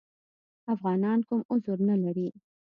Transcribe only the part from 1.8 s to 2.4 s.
نه لري.